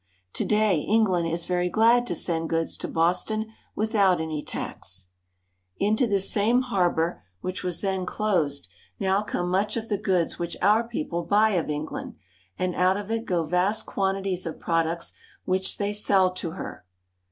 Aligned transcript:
To 0.33 0.43
day 0.45 0.79
England 0.79 1.27
is 1.27 1.45
very 1.45 1.69
glad 1.69 2.07
to 2.07 2.15
send 2.15 2.49
goods 2.49 2.75
to 2.77 2.87
Boston 2.87 3.53
without 3.75 4.19
any 4.19 4.41
tax. 4.41 5.09
Into 5.77 6.07
this 6.07 6.27
same 6.27 6.55
96 6.61 6.63
BOSTON. 6.63 6.75
harbor, 6.75 7.23
which 7.41 7.63
was 7.63 7.81
then 7.81 8.07
closed, 8.07 8.67
now 8.99 9.21
come 9.21 9.51
much 9.51 9.77
of 9.77 9.89
the 9.89 9.99
goods 9.99 10.39
which 10.39 10.57
our 10.59 10.83
people 10.83 11.21
buy 11.21 11.51
of 11.51 11.69
England, 11.69 12.15
and 12.57 12.73
out 12.73 12.97
of 12.97 13.11
it 13.11 13.25
go 13.25 13.43
vast 13.43 13.85
quantities 13.85 14.47
of 14.47 14.59
products 14.59 15.13
which 15.45 15.77
they 15.77 15.93
sell 15.93 16.31
to 16.33 16.49
her. 16.53 16.83